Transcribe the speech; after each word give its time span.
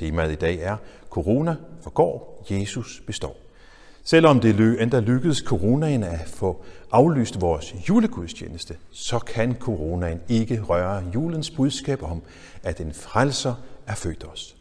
Temaet 0.00 0.32
i 0.32 0.34
dag 0.34 0.58
er 0.58 0.76
Corona 1.10 1.56
forgår, 1.82 2.46
Jesus 2.50 3.02
består. 3.06 3.36
Selvom 4.04 4.40
det 4.40 4.82
endda 4.82 5.00
lykkedes 5.00 5.38
coronaen 5.38 6.02
at 6.02 6.28
få 6.28 6.64
aflyst 6.92 7.40
vores 7.40 7.74
julegudstjeneste, 7.88 8.76
så 8.90 9.18
kan 9.18 9.56
coronaen 9.60 10.20
ikke 10.28 10.62
røre 10.62 11.04
julens 11.14 11.50
budskab 11.50 12.02
om, 12.02 12.22
at 12.62 12.80
en 12.80 12.94
frelser 12.94 13.54
er 13.86 13.94
født 13.94 14.24
os. 14.24 14.56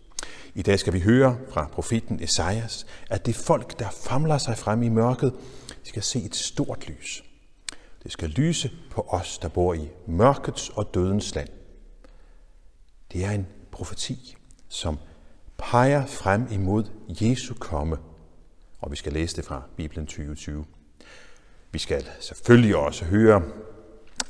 I 0.56 0.62
dag 0.62 0.80
skal 0.80 0.94
vi 0.94 1.00
høre 1.00 1.38
fra 1.50 1.70
profeten 1.74 2.24
Esajas, 2.24 2.86
at 3.10 3.26
det 3.26 3.36
folk, 3.36 3.80
der 3.80 3.90
famler 3.90 4.38
sig 4.38 4.58
frem 4.58 4.84
i 4.84 4.90
mørket, 4.90 5.34
skal 5.84 6.04
se 6.04 6.20
et 6.20 6.36
stort 6.36 6.88
lys. 6.88 7.24
Det 8.04 8.12
skal 8.12 8.30
lyse 8.30 8.72
på 8.92 9.06
os, 9.10 9.38
der 9.38 9.48
bor 9.48 9.74
i 9.74 9.90
mørkets 10.08 10.70
og 10.70 10.94
dødens 10.94 11.36
land. 11.36 11.50
Det 13.14 13.26
er 13.26 13.32
en 13.32 13.48
profeti, 13.72 14.36
som 14.70 14.98
peger 15.60 16.06
frem 16.06 16.48
imod 16.52 16.84
Jesu 17.08 17.54
komme, 17.54 17.98
og 18.80 18.92
vi 18.92 18.96
skal 18.96 19.14
læse 19.14 19.36
det 19.36 19.46
fra 19.46 19.64
Bibelen 19.76 20.06
2020. 20.06 20.66
Vi 21.72 21.80
skal 21.80 22.04
selvfølgelig 22.20 22.76
også 22.76 23.06
høre 23.06 23.44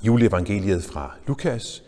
juleevangeliet 0.02 0.84
fra 0.84 1.16
Lukas 1.28 1.84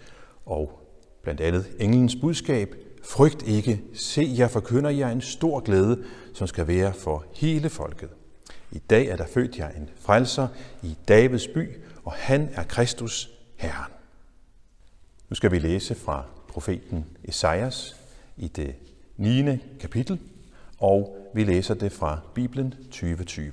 og 0.46 0.80
blandt 1.24 1.42
andet 1.42 1.76
englens 1.80 2.16
budskab. 2.16 2.76
Frygt 3.04 3.48
ikke, 3.48 3.82
se, 3.94 4.34
jeg 4.38 4.52
forkynder 4.52 4.90
jer 4.90 5.10
en 5.10 5.22
stor 5.22 5.60
glæde, 5.60 6.04
som 6.34 6.48
skal 6.48 6.68
være 6.68 6.94
for 6.94 7.26
hele 7.36 7.70
folket. 7.70 8.10
I 8.72 8.80
dag 8.80 9.08
er 9.08 9.16
der 9.16 9.28
født 9.28 9.58
jer 9.58 9.70
en 9.70 9.90
frelser 10.02 10.48
i 10.84 10.98
Davids 11.08 11.48
by, 11.48 11.70
og 12.04 12.12
han 12.12 12.50
er 12.54 12.64
Kristus 12.64 13.32
Herren. 13.56 13.92
Nu 15.30 15.36
skal 15.36 15.52
vi 15.52 15.60
læse 15.60 15.96
fra 15.96 16.26
profeten 16.48 17.06
Esajas 17.24 17.96
i 18.38 18.48
det 18.48 18.76
9. 19.22 19.58
kapitel, 19.80 20.20
og 20.80 21.18
vi 21.34 21.44
læser 21.44 21.74
det 21.74 21.92
fra 21.92 22.20
Bibelen 22.36 22.74
2020. 22.92 23.52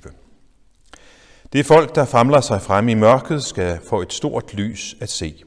Det 1.53 1.65
folk, 1.65 1.95
der 1.95 2.05
famler 2.05 2.41
sig 2.41 2.61
frem 2.61 2.89
i 2.89 2.93
mørket, 2.93 3.43
skal 3.43 3.79
få 3.89 4.01
et 4.01 4.13
stort 4.13 4.53
lys 4.53 4.95
at 5.01 5.09
se. 5.09 5.43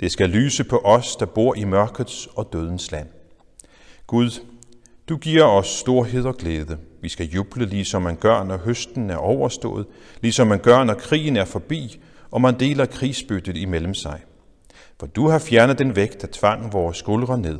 Det 0.00 0.12
skal 0.12 0.30
lyse 0.30 0.64
på 0.64 0.78
os, 0.84 1.16
der 1.16 1.26
bor 1.26 1.54
i 1.54 1.64
mørkets 1.64 2.28
og 2.34 2.48
dødens 2.52 2.92
land. 2.92 3.08
Gud, 4.06 4.30
du 5.08 5.16
giver 5.16 5.44
os 5.44 5.66
storhed 5.66 6.24
og 6.24 6.36
glæde. 6.36 6.78
Vi 7.02 7.08
skal 7.08 7.26
juble, 7.26 7.66
ligesom 7.66 8.02
man 8.02 8.16
gør, 8.16 8.44
når 8.44 8.56
høsten 8.56 9.10
er 9.10 9.16
overstået, 9.16 9.86
ligesom 10.20 10.46
man 10.46 10.58
gør, 10.58 10.84
når 10.84 10.94
krigen 10.94 11.36
er 11.36 11.44
forbi, 11.44 12.00
og 12.30 12.40
man 12.40 12.60
deler 12.60 12.86
krigsbyttet 12.86 13.56
imellem 13.56 13.94
sig. 13.94 14.20
For 15.00 15.06
du 15.06 15.28
har 15.28 15.38
fjernet 15.38 15.78
den 15.78 15.96
vægt, 15.96 16.22
der 16.22 16.28
tvang 16.32 16.72
vores 16.72 16.96
skuldre 16.96 17.38
ned. 17.38 17.58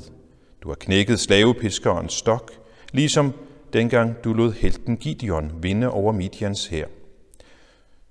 Du 0.67 0.71
har 0.71 0.75
knækket 0.75 1.21
slavepiskerens 1.21 2.13
stok, 2.13 2.53
ligesom 2.93 3.33
dengang 3.73 4.25
du 4.25 4.33
lod 4.33 4.53
helten 4.53 4.97
Gideon 4.97 5.53
vinde 5.63 5.91
over 5.91 6.13
Midians 6.13 6.67
hær. 6.67 6.87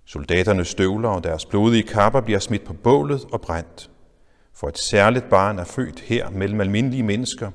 Soldaternes 0.05 0.67
støvler 0.67 1.09
og 1.09 1.23
deres 1.23 1.45
blodige 1.45 1.83
kapper 1.83 2.21
bliver 2.21 2.39
smidt 2.39 2.63
på 2.63 2.73
bålet 2.73 3.25
og 3.31 3.41
brændt. 3.41 3.89
For 4.53 4.67
et 4.67 4.77
særligt 4.77 5.29
barn 5.29 5.59
er 5.59 5.63
født 5.63 5.99
her 5.99 6.29
mellem 6.29 6.61
almindelige 6.61 7.03
mennesker. 7.03 7.51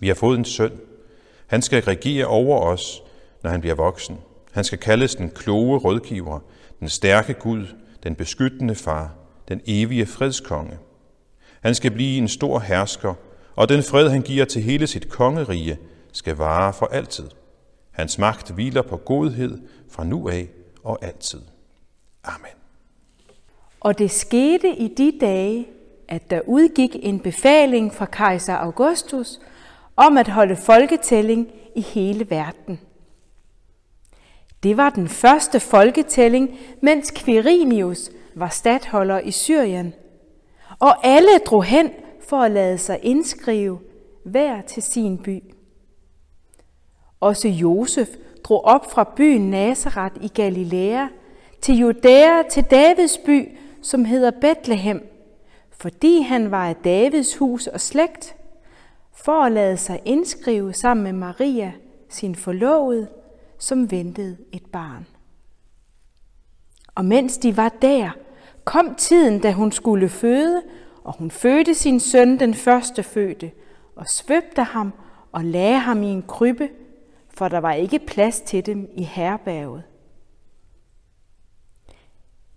Vi 0.00 0.08
har 0.08 0.14
fået 0.14 0.38
en 0.38 0.44
søn. 0.44 0.80
Han 1.46 1.62
skal 1.62 1.82
regere 1.82 2.26
over 2.26 2.60
os, 2.60 3.02
når 3.42 3.50
han 3.50 3.60
bliver 3.60 3.74
voksen. 3.74 4.18
Han 4.52 4.64
skal 4.64 4.78
kaldes 4.78 5.14
den 5.14 5.30
kloge 5.30 5.78
rådgiver, 5.78 6.40
den 6.80 6.88
stærke 6.88 7.34
Gud, 7.34 7.66
den 8.02 8.14
beskyttende 8.14 8.74
far, 8.74 9.14
den 9.48 9.60
evige 9.66 10.06
fredskonge. 10.06 10.78
Han 11.60 11.74
skal 11.74 11.90
blive 11.90 12.18
en 12.18 12.28
stor 12.28 12.58
hersker, 12.58 13.14
og 13.58 13.68
den 13.68 13.82
fred, 13.82 14.08
han 14.08 14.22
giver 14.22 14.44
til 14.44 14.62
hele 14.62 14.86
sit 14.86 15.08
kongerige, 15.08 15.78
skal 16.12 16.36
vare 16.36 16.72
for 16.72 16.86
altid. 16.86 17.24
Hans 17.90 18.18
magt 18.18 18.50
hviler 18.50 18.82
på 18.82 18.96
godhed 18.96 19.58
fra 19.90 20.04
nu 20.04 20.28
af 20.28 20.48
og 20.84 20.98
altid. 21.02 21.40
Amen. 22.24 22.56
Og 23.80 23.98
det 23.98 24.10
skete 24.10 24.68
i 24.68 24.94
de 24.94 25.12
dage, 25.20 25.66
at 26.08 26.30
der 26.30 26.40
udgik 26.46 26.96
en 27.02 27.20
befaling 27.20 27.94
fra 27.94 28.06
kejser 28.06 28.54
Augustus 28.54 29.40
om 29.96 30.16
at 30.16 30.28
holde 30.28 30.56
folketælling 30.56 31.48
i 31.76 31.80
hele 31.80 32.30
verden. 32.30 32.80
Det 34.62 34.76
var 34.76 34.90
den 34.90 35.08
første 35.08 35.60
folketælling, 35.60 36.58
mens 36.82 37.12
Quirinius 37.16 38.10
var 38.34 38.48
stadholder 38.48 39.18
i 39.18 39.30
Syrien, 39.30 39.94
og 40.78 41.06
alle 41.06 41.38
drog 41.46 41.64
hen 41.64 41.90
for 42.28 42.36
at 42.36 42.50
lade 42.50 42.78
sig 42.78 42.98
indskrive 43.02 43.78
hver 44.24 44.62
til 44.62 44.82
sin 44.82 45.18
by. 45.18 45.42
Også 47.20 47.48
Josef 47.48 48.08
drog 48.44 48.64
op 48.64 48.90
fra 48.90 49.12
byen 49.16 49.50
Nazareth 49.50 50.24
i 50.24 50.28
Galilea 50.28 51.06
til 51.60 51.78
Judæa 51.78 52.42
til 52.50 52.64
Davids 52.64 53.18
by, 53.18 53.58
som 53.82 54.04
hedder 54.04 54.30
Bethlehem, 54.30 55.02
fordi 55.70 56.20
han 56.20 56.50
var 56.50 56.68
af 56.68 56.76
Davids 56.76 57.36
hus 57.36 57.66
og 57.66 57.80
slægt, 57.80 58.36
for 59.12 59.42
at 59.42 59.52
lade 59.52 59.76
sig 59.76 60.00
indskrive 60.04 60.72
sammen 60.72 61.04
med 61.04 61.12
Maria, 61.12 61.72
sin 62.08 62.34
forlovede, 62.34 63.08
som 63.58 63.90
ventede 63.90 64.36
et 64.52 64.66
barn. 64.72 65.06
Og 66.94 67.04
mens 67.04 67.38
de 67.38 67.56
var 67.56 67.68
der, 67.68 68.10
kom 68.64 68.94
tiden, 68.94 69.40
da 69.40 69.52
hun 69.52 69.72
skulle 69.72 70.08
føde, 70.08 70.62
og 71.08 71.14
hun 71.18 71.30
fødte 71.30 71.74
sin 71.74 72.00
søn, 72.00 72.38
den 72.38 72.54
første 72.54 73.02
fødte, 73.02 73.50
og 73.96 74.08
svøbte 74.08 74.62
ham 74.62 74.92
og 75.32 75.44
lagde 75.44 75.78
ham 75.78 76.02
i 76.02 76.06
en 76.06 76.24
krybbe, 76.28 76.68
for 77.30 77.48
der 77.48 77.58
var 77.58 77.72
ikke 77.72 77.98
plads 77.98 78.40
til 78.40 78.66
dem 78.66 78.90
i 78.94 79.02
herberget. 79.02 79.82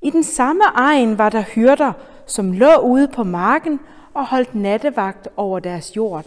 I 0.01 0.09
den 0.09 0.23
samme 0.23 0.63
egen 0.63 1.17
var 1.17 1.29
der 1.29 1.41
hyrder, 1.41 1.93
som 2.27 2.51
lå 2.51 2.75
ude 2.77 3.07
på 3.07 3.23
marken 3.23 3.79
og 4.13 4.27
holdt 4.27 4.55
nattevagt 4.55 5.27
over 5.37 5.59
deres 5.59 5.95
jord. 5.95 6.25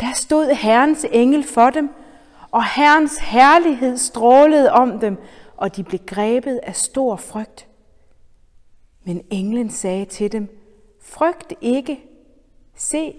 Der 0.00 0.12
stod 0.14 0.54
Herrens 0.54 1.06
engel 1.12 1.44
for 1.44 1.70
dem, 1.70 1.90
og 2.50 2.64
Herrens 2.64 3.18
herlighed 3.18 3.96
strålede 3.96 4.72
om 4.72 4.98
dem, 4.98 5.18
og 5.56 5.76
de 5.76 5.84
blev 5.84 6.00
grebet 6.06 6.60
af 6.62 6.76
stor 6.76 7.16
frygt. 7.16 7.66
Men 9.04 9.24
englen 9.30 9.70
sagde 9.70 10.04
til 10.04 10.32
dem, 10.32 10.58
frygt 11.00 11.54
ikke. 11.60 12.00
Se, 12.74 13.14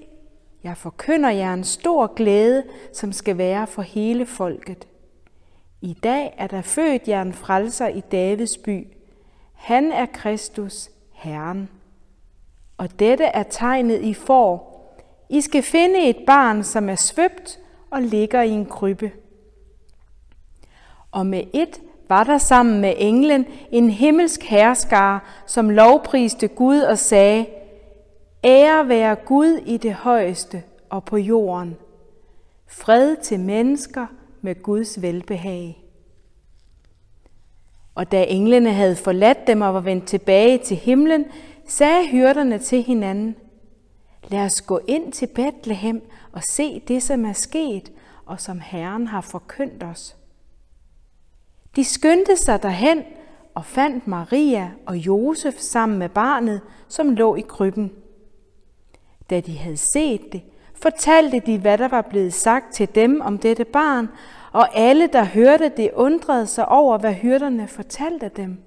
jeg 0.63 0.77
forkynder 0.77 1.29
jer 1.29 1.53
en 1.53 1.63
stor 1.63 2.13
glæde, 2.13 2.63
som 2.93 3.11
skal 3.11 3.37
være 3.37 3.67
for 3.67 3.81
hele 3.81 4.25
folket. 4.25 4.87
I 5.81 5.93
dag 5.93 6.33
er 6.37 6.47
der 6.47 6.61
født 6.61 7.07
jer 7.07 7.21
en 7.21 7.33
frelser 7.33 7.87
i 7.87 8.01
Davids 8.11 8.57
by. 8.57 8.87
Han 9.53 9.91
er 9.91 10.05
Kristus, 10.05 10.89
Herren. 11.11 11.69
Og 12.77 12.99
dette 12.99 13.23
er 13.23 13.43
tegnet 13.43 14.01
i 14.01 14.13
for. 14.13 14.79
I 15.29 15.41
skal 15.41 15.63
finde 15.63 16.09
et 16.09 16.17
barn, 16.27 16.63
som 16.63 16.89
er 16.89 16.95
svøbt 16.95 17.59
og 17.89 18.01
ligger 18.01 18.41
i 18.41 18.49
en 18.49 18.65
krybbe. 18.65 19.11
Og 21.11 21.25
med 21.25 21.43
et 21.53 21.81
var 22.09 22.23
der 22.23 22.37
sammen 22.37 22.81
med 22.81 22.93
englen 22.97 23.45
en 23.71 23.89
himmelsk 23.89 24.43
herskare, 24.43 25.19
som 25.45 25.69
lovpriste 25.69 26.47
Gud 26.47 26.79
og 26.79 26.97
sagde, 26.97 27.45
Ære 28.43 28.87
være 28.87 29.15
Gud 29.15 29.59
i 29.65 29.77
det 29.77 29.93
højeste 29.93 30.63
og 30.89 31.03
på 31.03 31.17
jorden. 31.17 31.75
Fred 32.67 33.15
til 33.15 33.39
mennesker 33.39 34.07
med 34.41 34.63
Guds 34.63 35.01
velbehag. 35.01 35.83
Og 37.95 38.11
da 38.11 38.25
englene 38.27 38.73
havde 38.73 38.95
forladt 38.95 39.47
dem 39.47 39.61
og 39.61 39.73
var 39.73 39.79
vendt 39.79 40.05
tilbage 40.05 40.57
til 40.57 40.77
himlen, 40.77 41.25
sagde 41.67 42.07
hyrderne 42.07 42.57
til 42.57 42.83
hinanden, 42.83 43.35
Lad 44.27 44.45
os 44.45 44.61
gå 44.61 44.79
ind 44.87 45.11
til 45.11 45.27
Bethlehem 45.27 46.01
og 46.31 46.43
se 46.43 46.79
det, 46.79 47.03
som 47.03 47.25
er 47.25 47.33
sket, 47.33 47.91
og 48.25 48.41
som 48.41 48.59
Herren 48.59 49.07
har 49.07 49.21
forkyndt 49.21 49.83
os. 49.83 50.15
De 51.75 51.83
skyndte 51.83 52.37
sig 52.37 52.63
derhen 52.63 53.03
og 53.53 53.65
fandt 53.65 54.07
Maria 54.07 54.71
og 54.85 54.97
Josef 54.97 55.53
sammen 55.57 55.99
med 55.99 56.09
barnet, 56.09 56.61
som 56.87 57.09
lå 57.09 57.35
i 57.35 57.41
krybben. 57.41 57.91
Da 59.29 59.39
de 59.39 59.57
havde 59.57 59.77
set 59.77 60.21
det, 60.31 60.41
fortalte 60.75 61.39
de, 61.39 61.57
hvad 61.57 61.77
der 61.77 61.87
var 61.87 62.01
blevet 62.01 62.33
sagt 62.33 62.73
til 62.73 62.95
dem 62.95 63.21
om 63.21 63.37
dette 63.37 63.65
barn, 63.65 64.07
og 64.51 64.77
alle, 64.77 65.07
der 65.07 65.23
hørte 65.23 65.71
det, 65.77 65.91
undrede 65.93 66.47
sig 66.47 66.69
over, 66.69 66.97
hvad 66.97 67.13
hyrderne 67.13 67.67
fortalte 67.67 68.31
dem. 68.35 68.57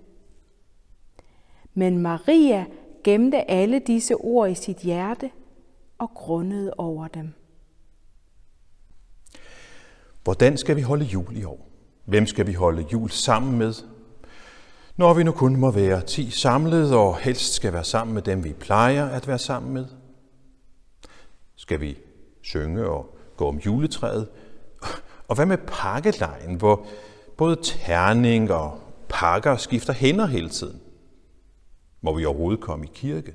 Men 1.75 1.99
Maria 1.99 2.65
gemte 3.05 3.51
alle 3.51 3.79
disse 3.79 4.15
ord 4.15 4.51
i 4.51 4.55
sit 4.55 4.77
hjerte 4.77 5.31
og 5.99 6.11
grundede 6.15 6.75
over 6.79 7.09
dem. 7.09 7.33
Hvordan 10.25 10.57
skal 10.57 10.77
vi 10.77 10.81
holde 10.81 11.05
jul 11.05 11.37
i 11.37 11.45
år? 11.45 11.66
Hvem 12.07 12.27
skal 12.27 12.47
vi 12.47 12.53
holde 12.53 12.87
jul 12.93 13.11
sammen 13.11 13.59
med? 13.59 13.75
Når 14.97 15.15
vi 15.15 15.23
nu 15.23 15.33
kun 15.33 15.57
må 15.57 15.71
være 15.71 16.03
ti 16.03 16.31
samlet 16.31 16.95
og 16.95 17.19
helst 17.19 17.55
skal 17.55 17.73
være 17.73 17.85
sammen 17.85 18.15
med 18.15 18.23
dem, 18.23 18.45
vi 18.45 18.53
plejer 18.53 19.07
at 19.07 19.29
være 19.29 19.39
sammen 19.39 19.75
med? 19.75 19.87
Skal 21.57 21.81
vi 21.81 21.99
synge 22.43 22.87
og 22.87 23.17
gå 23.37 23.49
om 23.49 23.57
juletræet. 23.57 24.29
Og 25.29 25.35
hvad 25.35 25.47
med 25.47 25.59
pakkelejen, 25.67 26.55
hvor 26.55 26.87
både 27.37 27.57
terning 27.63 28.53
og 28.53 28.81
pakker 29.09 29.57
skifter 29.57 29.93
hænder 29.93 30.27
hele 30.27 30.49
tiden? 30.49 30.81
Må 32.01 32.15
vi 32.15 32.25
overhovedet 32.25 32.61
komme 32.61 32.85
i 32.85 32.91
kirke? 32.95 33.35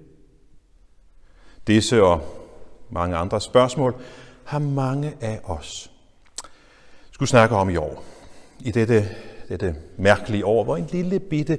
Disse 1.67 2.03
og 2.03 2.21
mange 2.89 3.17
andre 3.17 3.41
spørgsmål 3.41 3.95
har 4.45 4.59
mange 4.59 5.13
af 5.21 5.41
os 5.43 5.91
skulle 7.11 7.29
snakke 7.29 7.55
om 7.55 7.69
i 7.69 7.75
år. 7.75 8.03
I 8.65 8.71
dette, 8.71 9.09
dette 9.49 9.75
mærkelige 9.97 10.45
år, 10.45 10.63
hvor 10.63 10.77
en 10.77 10.87
lille 10.91 11.19
bitte 11.19 11.57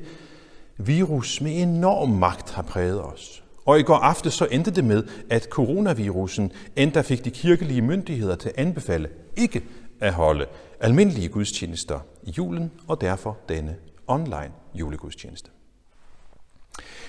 virus 0.76 1.40
med 1.40 1.62
enorm 1.62 2.08
magt 2.08 2.50
har 2.50 2.62
præget 2.62 3.02
os. 3.04 3.42
Og 3.66 3.80
i 3.80 3.82
går 3.82 3.94
aftes 3.94 4.34
så 4.34 4.46
endte 4.50 4.70
det 4.70 4.84
med, 4.84 5.04
at 5.30 5.44
coronavirusen 5.44 6.52
endda 6.76 7.00
fik 7.00 7.24
de 7.24 7.30
kirkelige 7.30 7.82
myndigheder 7.82 8.36
til 8.36 8.48
at 8.48 8.54
anbefale 8.56 9.08
ikke 9.36 9.62
at 10.00 10.12
holde 10.12 10.46
almindelige 10.80 11.28
gudstjenester 11.28 12.00
i 12.22 12.30
julen, 12.30 12.70
og 12.88 13.00
derfor 13.00 13.38
denne 13.48 13.76
online 14.06 14.52
julegudstjeneste. 14.74 15.50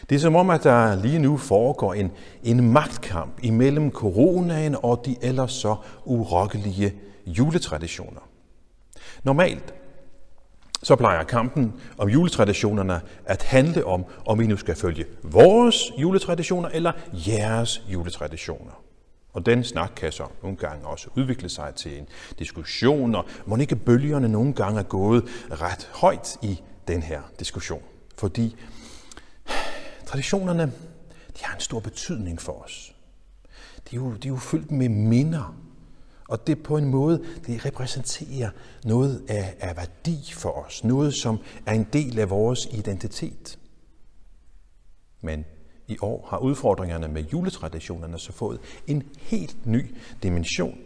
Det 0.09 0.15
er 0.15 0.19
som 0.19 0.35
om, 0.35 0.49
at 0.49 0.63
der 0.63 0.95
lige 0.95 1.19
nu 1.19 1.37
foregår 1.37 1.93
en, 1.93 2.11
en 2.43 2.71
magtkamp 2.71 3.39
imellem 3.43 3.91
coronaen 3.91 4.75
og 4.83 5.03
de 5.05 5.15
ellers 5.21 5.51
så 5.51 5.75
urokkelige 6.05 6.93
juletraditioner. 7.25 8.21
Normalt 9.23 9.73
så 10.83 10.95
plejer 10.95 11.23
kampen 11.23 11.73
om 11.97 12.09
juletraditionerne 12.09 13.01
at 13.25 13.43
handle 13.43 13.85
om, 13.85 14.05
om 14.25 14.39
vi 14.39 14.47
nu 14.47 14.57
skal 14.57 14.75
følge 14.75 15.05
vores 15.23 15.91
juletraditioner 15.97 16.69
eller 16.69 16.91
jeres 17.11 17.83
juletraditioner. 17.87 18.83
Og 19.33 19.45
den 19.45 19.63
snak 19.63 19.91
kan 19.95 20.11
så 20.11 20.25
nogle 20.41 20.57
gange 20.57 20.87
også 20.87 21.07
udvikle 21.15 21.49
sig 21.49 21.75
til 21.75 21.99
en 21.99 22.07
diskussion, 22.39 23.15
og 23.15 23.25
må 23.45 23.57
ikke 23.57 23.75
bølgerne 23.75 24.29
nogle 24.29 24.53
gange 24.53 24.79
er 24.79 24.83
gået 24.83 25.23
ret 25.51 25.89
højt 25.93 26.37
i 26.41 26.61
den 26.87 27.01
her 27.01 27.21
diskussion. 27.39 27.81
Fordi 28.17 28.55
traditionerne 30.05 30.71
de 31.39 31.43
har 31.43 31.55
en 31.55 31.61
stor 31.61 31.79
betydning 31.79 32.41
for 32.41 32.63
os. 32.63 32.95
De 33.89 33.95
er 33.95 33.99
jo, 33.99 34.13
de 34.13 34.27
er 34.27 34.31
jo 34.31 34.37
fyldt 34.37 34.71
med 34.71 34.89
minder 34.89 35.55
og 36.33 36.47
det 36.47 36.63
på 36.63 36.77
en 36.77 36.85
måde, 36.85 37.23
det 37.47 37.65
repræsenterer 37.65 38.49
noget 38.85 39.23
af, 39.27 39.55
af 39.59 39.77
værdi 39.77 40.31
for 40.33 40.49
os. 40.49 40.83
Noget, 40.83 41.13
som 41.15 41.39
er 41.65 41.73
en 41.73 41.87
del 41.93 42.19
af 42.19 42.29
vores 42.29 42.67
identitet. 42.71 43.59
Men 45.21 45.45
i 45.87 45.97
år 46.01 46.27
har 46.29 46.37
udfordringerne 46.37 47.07
med 47.07 47.23
juletraditionerne 47.23 48.19
så 48.19 48.31
fået 48.31 48.59
en 48.87 49.03
helt 49.17 49.65
ny 49.65 49.95
dimension. 50.23 50.77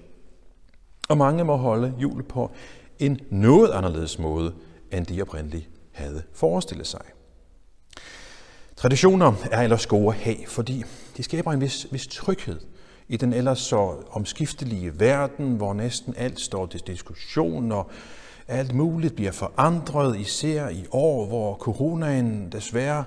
Og 1.10 1.18
mange 1.18 1.44
må 1.44 1.56
holde 1.56 1.94
jul 1.98 2.24
på 2.24 2.52
en 3.00 3.20
noget 3.30 3.72
anderledes 3.72 4.20
måde, 4.20 4.54
end 4.92 5.06
de 5.06 5.22
oprindeligt 5.22 5.70
havde 5.92 6.24
forestillet 6.34 6.88
sig. 6.88 7.06
Traditioner 8.76 9.34
er 9.52 9.62
ellers 9.62 9.88
gode 9.88 10.08
at 10.08 10.22
have, 10.22 10.48
fordi 10.48 10.84
de 11.18 11.24
skaber 11.24 11.52
en 11.52 11.62
vis, 11.62 11.88
vis 11.92 12.08
tryghed 12.08 12.60
i 13.08 13.18
den 13.18 13.34
ellers 13.34 13.60
så 13.60 13.96
omskiftelige 14.10 15.00
verden, 15.00 15.56
hvor 15.56 15.74
næsten 15.74 16.14
alt 16.18 16.40
står 16.40 16.66
til 16.66 16.80
diskussion, 16.88 17.72
og 17.72 17.92
alt 18.48 18.74
muligt 18.74 19.16
bliver 19.16 19.32
forandret, 19.32 20.20
især 20.20 20.70
i 20.70 20.86
år, 20.92 21.26
hvor 21.26 21.56
coronaen 21.56 22.52
desværre 22.52 23.04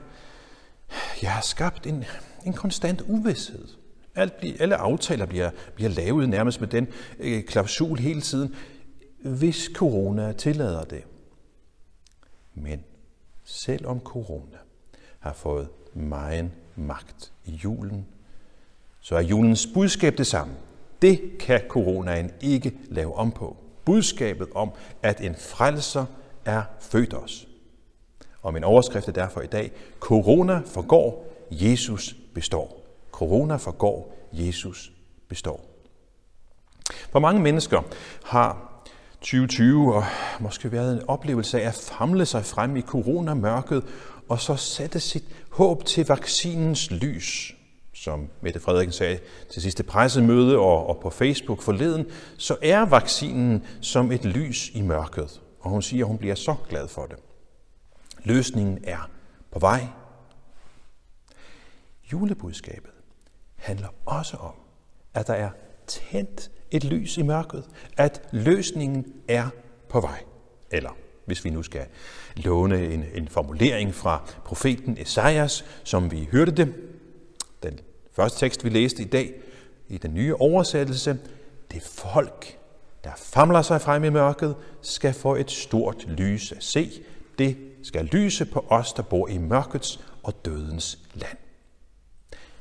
ja, 1.22 1.28
har 1.28 1.42
skabt 1.42 1.86
en, 1.86 2.04
en 2.46 2.52
konstant 2.52 3.00
uvidshed. 3.08 3.68
Alt 4.14 4.36
bliver, 4.38 4.54
alle 4.60 4.76
aftaler 4.76 5.26
bliver, 5.26 5.50
bliver 5.74 5.90
lavet 5.90 6.28
nærmest 6.28 6.60
med 6.60 6.68
den 6.68 6.88
øh, 7.18 7.44
klausul 7.44 7.98
hele 7.98 8.20
tiden, 8.20 8.54
hvis 9.24 9.70
corona 9.74 10.32
tillader 10.32 10.84
det. 10.84 11.02
Men 12.54 12.84
selvom 13.44 14.00
corona 14.00 14.56
har 15.18 15.32
fået 15.32 15.68
meget 15.94 16.50
magt 16.76 17.32
i 17.44 17.50
julen, 17.50 18.06
så 19.00 19.16
er 19.16 19.20
julens 19.20 19.68
budskab 19.74 20.18
det 20.18 20.26
samme. 20.26 20.54
Det 21.02 21.38
kan 21.40 21.60
coronaen 21.68 22.30
ikke 22.40 22.72
lave 22.88 23.14
om 23.14 23.32
på. 23.32 23.56
Budskabet 23.84 24.48
om, 24.54 24.70
at 25.02 25.20
en 25.20 25.34
frelser 25.34 26.04
er 26.44 26.62
født 26.80 27.14
os. 27.14 27.48
Og 28.42 28.52
min 28.52 28.64
overskrift 28.64 29.08
er 29.08 29.12
derfor 29.12 29.40
i 29.40 29.46
dag, 29.46 29.72
Corona 30.00 30.60
forgår, 30.66 31.26
Jesus 31.50 32.16
består. 32.34 32.80
Corona 33.12 33.56
forgår, 33.56 34.16
Jesus 34.32 34.92
består. 35.28 35.60
For 37.12 37.18
mange 37.18 37.40
mennesker 37.40 37.82
har 38.24 38.82
2020 39.20 39.94
og 39.94 40.04
måske 40.40 40.72
været 40.72 40.92
en 40.92 41.08
oplevelse 41.08 41.60
af 41.60 41.68
at 41.68 41.74
famle 41.74 42.26
sig 42.26 42.44
frem 42.44 42.76
i 42.76 42.82
coronamørket 42.82 43.82
og 44.28 44.40
så 44.40 44.56
sætte 44.56 45.00
sit 45.00 45.24
håb 45.50 45.84
til 45.84 46.06
vaccinens 46.06 46.90
lys 46.90 47.54
som 48.00 48.28
Mette 48.40 48.60
Frederiksen 48.60 48.92
sagde 48.92 49.18
til 49.50 49.62
sidste 49.62 49.82
pressemøde 49.82 50.58
og, 50.58 50.86
og 50.86 51.00
på 51.00 51.10
Facebook 51.10 51.62
forleden, 51.62 52.06
så 52.38 52.56
er 52.62 52.80
vaccinen 52.86 53.66
som 53.80 54.12
et 54.12 54.24
lys 54.24 54.70
i 54.74 54.82
mørket. 54.82 55.40
Og 55.60 55.70
hun 55.70 55.82
siger, 55.82 56.04
at 56.04 56.08
hun 56.08 56.18
bliver 56.18 56.34
så 56.34 56.54
glad 56.68 56.88
for 56.88 57.06
det. 57.06 57.16
Løsningen 58.24 58.78
er 58.84 59.10
på 59.50 59.58
vej. 59.58 59.86
Julebudskabet 62.12 62.90
handler 63.56 63.88
også 64.06 64.36
om, 64.36 64.54
at 65.14 65.26
der 65.26 65.34
er 65.34 65.50
tændt 65.86 66.50
et 66.70 66.84
lys 66.84 67.18
i 67.18 67.22
mørket, 67.22 67.64
at 67.96 68.28
løsningen 68.32 69.12
er 69.28 69.48
på 69.88 70.00
vej. 70.00 70.22
Eller 70.70 70.96
hvis 71.24 71.44
vi 71.44 71.50
nu 71.50 71.62
skal 71.62 71.86
låne 72.36 72.86
en, 72.86 73.04
en 73.14 73.28
formulering 73.28 73.94
fra 73.94 74.22
profeten 74.44 74.98
Esajas, 74.98 75.64
som 75.84 76.10
vi 76.10 76.28
hørte 76.32 76.52
det, 76.52 76.74
den 77.62 77.80
Første 78.12 78.38
tekst, 78.38 78.64
vi 78.64 78.68
læste 78.68 79.02
i 79.02 79.06
dag 79.06 79.34
i 79.88 79.98
den 79.98 80.14
nye 80.14 80.34
oversættelse, 80.34 81.18
det 81.72 81.82
folk, 81.82 82.58
der 83.04 83.10
famler 83.16 83.62
sig 83.62 83.80
frem 83.80 84.04
i 84.04 84.10
mørket, 84.10 84.56
skal 84.82 85.14
få 85.14 85.36
et 85.36 85.50
stort 85.50 86.06
lys 86.08 86.52
at 86.52 86.64
se. 86.64 86.90
Det 87.38 87.56
skal 87.82 88.04
lyse 88.04 88.44
på 88.44 88.66
os, 88.68 88.92
der 88.92 89.02
bor 89.02 89.28
i 89.28 89.38
mørkets 89.38 90.00
og 90.22 90.44
dødens 90.44 90.98
land. 91.14 91.38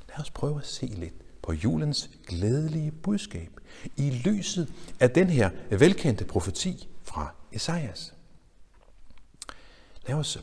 Lad 0.10 0.20
os 0.20 0.30
prøve 0.30 0.60
at 0.60 0.68
se 0.68 0.86
lidt 0.86 1.14
på 1.42 1.54
julens 1.54 2.10
glædelige 2.28 2.92
budskab 2.92 3.50
i 3.98 4.10
lyset 4.10 4.74
af 5.00 5.12
den 5.12 5.30
her 5.30 5.50
velkendte 5.70 6.26
profeti 6.26 6.88
fra 7.04 7.34
Esajas. 7.52 8.14
Lad 10.08 10.16
os 10.16 10.40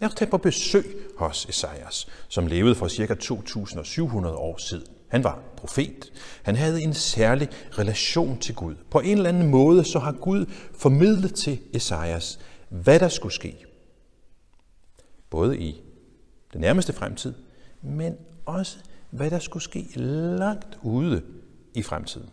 Lad 0.00 0.08
os 0.08 0.14
tage 0.14 0.30
på 0.30 0.38
besøg 0.38 0.96
hos 1.16 1.46
Esajas, 1.48 2.08
som 2.28 2.46
levede 2.46 2.74
for 2.74 2.88
ca. 2.88 3.14
2700 3.14 4.36
år 4.36 4.56
siden. 4.58 4.86
Han 5.08 5.24
var 5.24 5.42
profet. 5.56 6.12
Han 6.42 6.56
havde 6.56 6.82
en 6.82 6.94
særlig 6.94 7.48
relation 7.78 8.38
til 8.38 8.54
Gud. 8.54 8.74
På 8.90 9.00
en 9.00 9.16
eller 9.16 9.28
anden 9.28 9.48
måde 9.48 9.84
så 9.84 9.98
har 9.98 10.12
Gud 10.12 10.46
formidlet 10.74 11.34
til 11.34 11.60
Esajas, 11.74 12.40
hvad 12.68 13.00
der 13.00 13.08
skulle 13.08 13.34
ske. 13.34 13.64
Både 15.30 15.58
i 15.58 15.82
den 16.52 16.60
nærmeste 16.60 16.92
fremtid, 16.92 17.34
men 17.82 18.16
også 18.46 18.78
hvad 19.10 19.30
der 19.30 19.38
skulle 19.38 19.62
ske 19.62 19.86
langt 19.96 20.78
ude 20.82 21.22
i 21.74 21.82
fremtiden. 21.82 22.30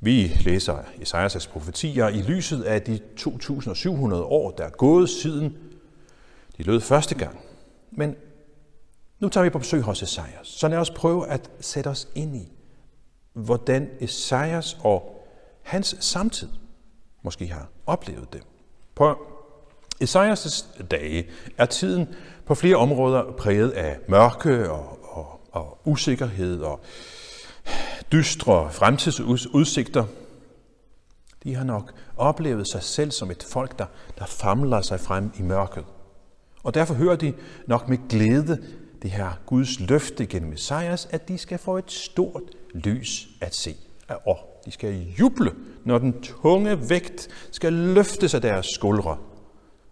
Vi 0.00 0.32
læser 0.40 0.78
Esajas 1.00 1.46
profetier 1.46 2.08
i 2.08 2.22
lyset 2.22 2.62
af 2.62 2.82
de 2.82 2.98
2700 3.16 4.22
år, 4.22 4.50
der 4.50 4.64
er 4.64 4.70
gået 4.70 5.10
siden 5.10 5.56
de 6.58 6.62
lød 6.62 6.80
første 6.80 7.14
gang. 7.14 7.40
Men 7.90 8.14
nu 9.20 9.28
tager 9.28 9.44
vi 9.44 9.50
på 9.50 9.58
besøg 9.58 9.82
hos 9.82 10.02
Esajas. 10.02 10.46
Så 10.46 10.68
lad 10.68 10.78
os 10.78 10.90
prøve 10.90 11.28
at 11.28 11.50
sætte 11.60 11.88
os 11.88 12.08
ind 12.14 12.36
i, 12.36 12.52
hvordan 13.32 13.90
Esajas 14.00 14.78
og 14.80 15.26
hans 15.62 15.96
samtid 16.00 16.48
måske 17.22 17.46
har 17.46 17.68
oplevet 17.86 18.32
det. 18.32 18.42
På 18.94 19.18
Esajas' 20.04 20.82
dage 20.90 21.26
er 21.58 21.66
tiden 21.66 22.14
på 22.46 22.54
flere 22.54 22.76
områder 22.76 23.32
præget 23.38 23.70
af 23.70 23.98
mørke 24.08 24.70
og, 24.70 24.98
og, 25.02 25.40
og 25.52 25.78
usikkerhed 25.84 26.60
og 26.60 26.80
dystre 28.12 28.70
fremtidsudsigter. 28.72 30.04
De 31.44 31.54
har 31.54 31.64
nok 31.64 31.92
oplevet 32.16 32.68
sig 32.68 32.82
selv 32.82 33.10
som 33.10 33.30
et 33.30 33.46
folk, 33.50 33.78
der, 33.78 33.86
der 34.18 34.26
famler 34.26 34.80
sig 34.80 35.00
frem 35.00 35.30
i 35.38 35.42
mørket. 35.42 35.84
Og 36.62 36.74
derfor 36.74 36.94
hører 36.94 37.16
de 37.16 37.32
nok 37.66 37.88
med 37.88 37.98
glæde 38.08 38.62
det 39.02 39.10
her 39.10 39.30
Guds 39.46 39.80
løfte 39.80 40.26
gennem 40.26 40.50
Messias, 40.50 41.08
at 41.10 41.28
de 41.28 41.38
skal 41.38 41.58
få 41.58 41.78
et 41.78 41.92
stort 41.92 42.42
lys 42.74 43.28
at 43.40 43.54
se. 43.54 43.74
Og 44.26 44.38
de 44.64 44.70
skal 44.70 45.06
juble, 45.18 45.52
når 45.84 45.98
den 45.98 46.22
tunge 46.22 46.90
vægt 46.90 47.28
skal 47.50 47.72
løftes 47.72 48.34
af 48.34 48.40
deres 48.40 48.66
skuldre. 48.66 49.18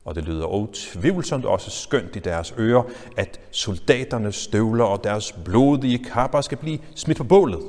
Og 0.04 0.14
det 0.14 0.25
lyder 0.25 0.46
utvivlsomt 0.46 1.44
også 1.44 1.70
skønt 1.70 2.16
i 2.16 2.18
deres 2.18 2.54
ører, 2.58 2.82
at 3.16 3.40
soldaternes 3.50 4.37
støvler 4.37 4.84
og 4.84 5.04
deres 5.04 5.32
blodige 5.44 6.04
kapper 6.04 6.40
skal 6.40 6.58
blive 6.58 6.78
smidt 6.94 7.18
på 7.18 7.25
bålet 7.25 7.61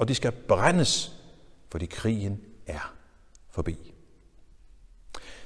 og 0.00 0.08
de 0.08 0.14
skal 0.14 0.32
brændes, 0.32 1.12
fordi 1.70 1.86
krigen 1.86 2.40
er 2.66 2.94
forbi. 3.50 3.94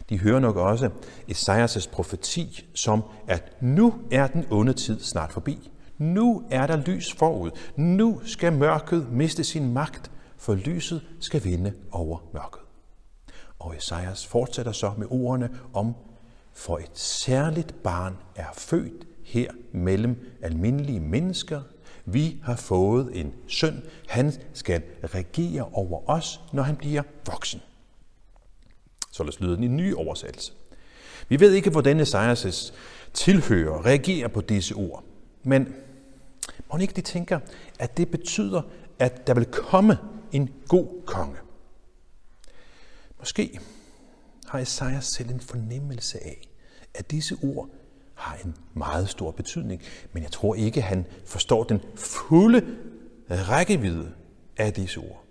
De 0.09 0.19
hører 0.19 0.41
nok 0.41 0.57
også 0.57 0.91
Esajas 1.29 1.87
profeti 1.87 2.67
som, 2.75 3.03
at 3.29 3.63
nu 3.63 3.95
er 4.11 4.27
den 4.27 4.47
onde 4.51 4.73
tid 4.73 5.01
snart 5.01 5.33
forbi. 5.33 5.71
Nu 5.99 6.45
er 6.51 6.67
der 6.67 6.77
lys 6.77 7.13
forud. 7.13 7.51
Nu 7.77 8.21
skal 8.25 8.53
mørket 8.53 9.13
miste 9.13 9.45
sin 9.45 9.73
magt, 9.73 10.11
for 10.37 10.55
lyset 10.55 11.03
skal 11.21 11.45
vinde 11.45 11.73
over 11.91 12.19
mørket. 12.33 12.61
Og 13.59 13.77
Esajas 13.77 14.27
fortsætter 14.27 14.73
så 14.73 14.93
med 14.99 15.07
ordene 15.11 15.51
om, 15.73 15.95
for 16.53 16.79
et 16.79 16.99
særligt 16.99 17.83
barn 17.83 18.17
er 18.37 18.53
født 18.53 19.07
her 19.25 19.51
mellem 19.73 20.39
almindelige 20.43 21.01
mennesker. 21.01 21.61
Vi 22.05 22.41
har 22.43 22.57
fået 22.57 23.21
en 23.21 23.35
søn. 23.49 23.83
Han 24.09 24.33
skal 24.53 24.83
regere 25.05 25.69
over 25.73 26.11
os, 26.11 26.41
når 26.53 26.63
han 26.63 26.77
bliver 26.77 27.03
voksen. 27.27 27.61
Således 29.11 29.41
lyder 29.41 29.55
den 29.55 29.63
i 29.63 29.67
en 29.67 29.77
ny 29.77 29.95
oversættelse. 29.95 30.53
Vi 31.29 31.41
ved 31.41 31.53
ikke, 31.53 31.71
hvordan 31.71 32.01
Esajas 32.01 32.75
tilhører 33.13 33.87
reagerer 33.87 34.29
på 34.29 34.41
disse 34.41 34.75
ord. 34.75 35.05
Men 35.43 35.75
må 36.73 36.79
ikke 36.79 36.95
de 36.95 37.01
tænker, 37.01 37.41
at 37.79 37.97
det 37.97 38.11
betyder, 38.11 38.63
at 38.99 39.27
der 39.27 39.35
vil 39.35 39.45
komme 39.45 39.99
en 40.33 40.51
god 40.69 41.03
konge. 41.07 41.37
Måske 43.19 43.61
har 44.47 44.59
Esajas 44.59 45.05
selv 45.05 45.31
en 45.31 45.41
fornemmelse 45.41 46.25
af, 46.25 46.49
at 46.95 47.11
disse 47.11 47.37
ord 47.43 47.69
har 48.14 48.37
en 48.44 48.56
meget 48.75 49.09
stor 49.09 49.30
betydning, 49.30 49.83
men 50.12 50.23
jeg 50.23 50.33
tror 50.33 50.54
ikke, 50.54 50.83
han 50.83 51.06
forstår 51.26 51.64
den 51.64 51.80
fulde 51.94 52.66
rækkevidde 53.30 54.12
af 54.56 54.73
disse 54.73 55.00
ord. 55.00 55.25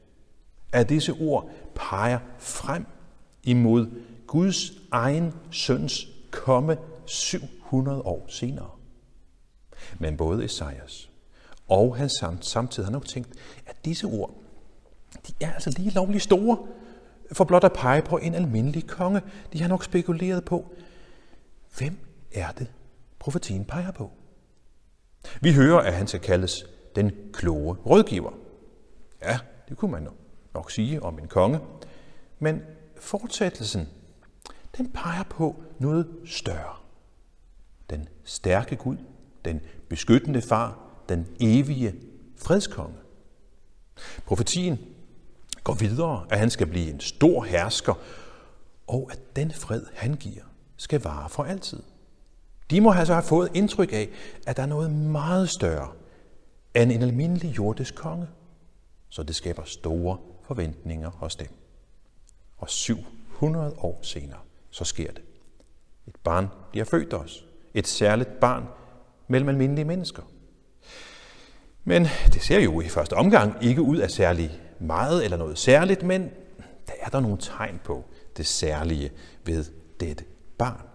At 0.72 0.90
disse 0.90 1.14
ord 1.14 1.50
peger 1.76 2.20
frem 2.38 2.86
imod 3.44 3.88
Guds 4.28 4.72
egen 4.92 5.34
søns 5.52 6.08
komme 6.32 6.78
700 7.06 8.02
år 8.02 8.26
senere. 8.28 8.70
Men 10.00 10.18
både 10.18 10.46
Esajas 10.46 11.10
og 11.68 11.96
han 11.96 12.10
samt, 12.10 12.46
samtidig 12.46 12.88
har 12.88 12.92
nok 12.92 13.06
tænkt, 13.06 13.30
at 13.66 13.86
disse 13.86 14.08
ord, 14.08 14.34
de 15.28 15.34
er 15.42 15.54
altså 15.54 15.74
lige 15.78 15.90
lovligt 15.90 16.24
store, 16.24 16.58
for 17.32 17.44
blot 17.44 17.64
at 17.64 17.74
pege 17.74 18.02
på 18.02 18.18
en 18.18 18.36
almindelig 18.36 18.88
konge. 18.88 19.22
De 19.54 19.62
har 19.62 19.68
nok 19.68 19.84
spekuleret 19.84 20.46
på, 20.46 20.74
hvem 21.78 21.98
er 22.34 22.52
det, 22.52 22.72
profetien 23.20 23.66
peger 23.66 23.92
på? 23.92 24.12
Vi 25.42 25.54
hører, 25.54 25.80
at 25.80 25.94
han 25.94 26.08
skal 26.08 26.20
kaldes 26.20 26.66
den 26.96 27.12
kloge 27.34 27.76
rådgiver. 27.86 28.32
Ja, 29.24 29.40
det 29.70 29.78
kunne 29.78 29.92
man 29.92 30.08
nok 30.54 30.72
sige 30.72 31.04
om 31.04 31.20
en 31.20 31.28
konge. 31.28 31.60
Men 32.40 32.62
fortsættelsen, 32.98 33.90
den 34.78 34.92
peger 34.92 35.24
på 35.24 35.64
noget 35.80 36.08
større. 36.26 36.76
Den 37.90 38.10
stærke 38.24 38.76
Gud, 38.76 38.98
den 39.46 39.62
beskyttende 39.90 40.42
far, 40.42 40.80
den 41.10 41.28
evige 41.40 41.96
fredskonge. 42.38 42.98
Profetien 44.26 44.80
går 45.64 45.74
videre, 45.74 46.26
at 46.30 46.40
han 46.40 46.50
skal 46.50 46.68
blive 46.68 46.90
en 46.90 47.00
stor 47.00 47.44
hersker, 47.44 47.94
og 48.88 49.10
at 49.12 49.36
den 49.36 49.52
fred, 49.52 49.86
han 49.94 50.14
giver, 50.14 50.44
skal 50.78 51.02
vare 51.02 51.30
for 51.30 51.44
altid. 51.44 51.84
De 52.74 52.82
må 52.82 52.92
altså 52.92 53.14
have 53.14 53.24
fået 53.24 53.50
indtryk 53.54 53.94
af, 53.94 54.10
at 54.48 54.58
der 54.58 54.64
er 54.64 54.68
noget 54.68 54.92
meget 54.92 55.50
større 55.50 55.92
end 56.76 56.92
en 56.92 57.02
almindelig 57.02 57.58
jordisk 57.58 57.96
konge, 57.96 58.28
så 59.10 59.24
det 59.24 59.36
skaber 59.36 59.64
store 59.64 60.18
forventninger 60.44 61.10
hos 61.10 61.36
dem. 61.36 61.48
Og 62.58 62.70
700 62.70 63.76
år 63.78 64.00
senere, 64.02 64.40
så 64.70 64.84
sker 64.84 65.12
det. 65.12 65.22
Et 66.08 66.16
barn 66.24 66.48
bliver 66.72 66.86
født 66.86 67.14
os. 67.14 67.46
Et 67.74 67.88
særligt 67.88 68.40
barn 68.40 68.68
mellem 69.28 69.50
almindelige 69.50 69.86
mennesker. 69.86 70.24
Men 71.84 72.04
det 72.34 72.42
ser 72.42 72.60
jo 72.60 72.82
i 72.82 72.90
første 72.90 73.14
omgang 73.14 73.64
ikke 73.64 73.82
ud 73.82 73.98
af 73.98 74.12
særlig 74.12 74.62
meget 74.80 75.24
eller 75.26 75.38
noget 75.38 75.58
særligt, 75.58 76.04
men 76.04 76.22
der 76.88 76.94
er 77.02 77.10
der 77.10 77.20
nogle 77.20 77.38
tegn 77.38 77.80
på 77.84 78.04
det 78.38 78.48
særlige 78.48 79.12
ved 79.46 79.66
dette 80.00 80.26
barn. 80.58 80.88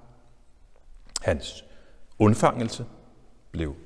Hans 1.23 1.65
undfangelse 2.19 2.87
blev 3.51 3.77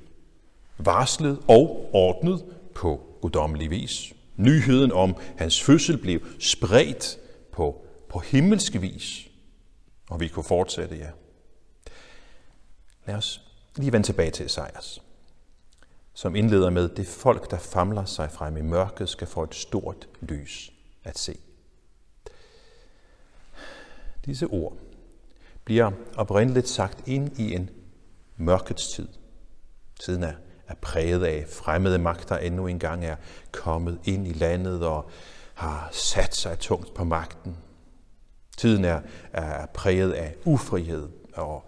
varslet 0.79 1.39
og 1.49 1.91
ordnet 1.93 2.45
på 2.75 3.01
guddommelig 3.21 3.71
vis. 3.71 4.13
Nyheden 4.37 4.93
om 4.93 5.17
hans 5.37 5.63
fødsel 5.63 5.99
blev 5.99 6.21
spredt 6.41 7.19
på, 7.53 7.85
på 8.09 8.19
himmelske 8.19 8.81
vis. 8.81 9.29
Og 10.11 10.21
vi 10.21 10.29
kunne 10.29 10.45
fortsætte, 10.45 10.97
ja. 10.97 11.11
Lad 13.07 13.15
os 13.15 13.41
lige 13.77 13.93
vende 13.93 14.07
tilbage 14.07 14.31
til 14.31 14.47
Esajas 14.47 15.01
som 16.15 16.37
indleder 16.37 16.71
med, 16.71 16.89
det 16.89 17.07
folk, 17.07 17.51
der 17.51 17.59
famler 17.59 18.05
sig 18.05 18.31
frem 18.31 18.57
i 18.57 18.63
mørket, 18.63 19.09
skal 19.09 19.27
få 19.27 19.43
et 19.43 19.55
stort 19.55 20.09
lys 20.21 20.73
at 21.05 21.19
se. 21.19 21.39
Disse 24.25 24.47
ord 24.47 24.77
bliver 25.65 25.91
oprindeligt 26.17 26.69
sagt 26.69 27.09
ind 27.09 27.39
i 27.39 27.55
en 27.55 27.71
mørkets 28.43 28.89
tid. 28.89 29.09
Tiden 30.01 30.23
er, 30.23 30.33
er 30.69 30.75
præget 30.75 31.25
af 31.25 31.45
fremmede 31.49 31.99
magter 31.99 32.37
endnu 32.37 32.67
engang 32.67 33.05
er 33.05 33.17
kommet 33.53 33.99
ind 34.05 34.29
i 34.29 34.33
landet 34.33 34.87
og 34.87 35.11
har 35.55 35.89
sat 35.93 36.37
sig 36.37 36.59
tungt 36.59 36.95
på 36.95 37.05
magten. 37.05 37.57
Tiden 38.57 38.85
er, 38.85 39.01
er 39.33 39.67
præget 39.67 40.13
af 40.13 40.35
ufrihed 40.45 41.09
og, 41.35 41.65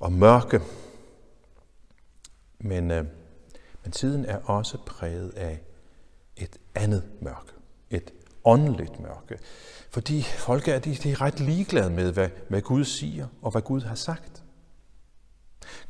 og 0.00 0.12
mørke. 0.12 0.60
Men 2.58 2.90
øh, 2.90 3.04
men 3.82 3.92
tiden 3.92 4.24
er 4.24 4.36
også 4.36 4.78
præget 4.86 5.30
af 5.30 5.60
et 6.36 6.58
andet 6.74 7.04
mørke. 7.20 7.52
Et 7.90 8.10
åndeligt 8.44 9.00
mørke. 9.00 9.38
Fordi 9.90 10.22
folk 10.22 10.68
er, 10.68 10.78
de, 10.78 10.94
de 10.94 11.12
er 11.12 11.20
ret 11.20 11.40
ligeglade 11.40 11.90
med, 11.90 12.12
hvad, 12.12 12.28
hvad 12.48 12.60
Gud 12.60 12.84
siger 12.84 13.26
og 13.42 13.50
hvad 13.50 13.62
Gud 13.62 13.80
har 13.80 13.94
sagt. 13.94 14.39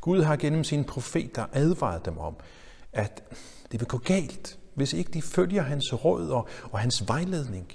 Gud 0.01 0.21
har 0.21 0.35
gennem 0.35 0.63
sine 0.63 0.83
profeter 0.83 1.45
advaret 1.53 2.05
dem 2.05 2.17
om, 2.17 2.35
at 2.93 3.23
det 3.71 3.79
vil 3.79 3.87
gå 3.87 3.97
galt, 3.97 4.59
hvis 4.73 4.93
ikke 4.93 5.11
de 5.11 5.21
følger 5.21 5.61
hans 5.61 6.05
råd 6.05 6.29
og, 6.29 6.47
og 6.71 6.79
hans 6.79 7.07
vejledning. 7.07 7.73